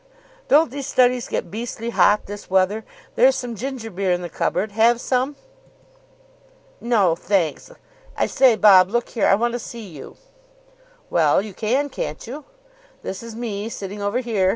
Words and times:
Don't 0.47 0.71
these 0.71 0.87
studies 0.87 1.27
get 1.27 1.51
beastly 1.51 1.91
hot 1.91 2.25
this 2.25 2.49
weather. 2.49 2.83
There's 3.13 3.35
some 3.35 3.55
ginger 3.55 3.91
beer 3.91 4.11
in 4.11 4.23
the 4.23 4.31
cupboard. 4.33 4.71
Have 4.71 4.99
some?" 4.99 5.35
"No, 6.79 7.15
thanks. 7.15 7.69
I 8.17 8.25
say, 8.25 8.55
Bob, 8.55 8.89
look 8.89 9.09
here, 9.09 9.27
I 9.27 9.35
want 9.35 9.51
to 9.53 9.59
see 9.59 9.87
you." 9.89 10.17
"Well, 11.11 11.39
you 11.39 11.53
can, 11.53 11.87
can't 11.89 12.25
you? 12.25 12.45
This 13.03 13.21
is 13.21 13.35
me, 13.35 13.69
sitting 13.69 14.01
over 14.01 14.21
here. 14.21 14.49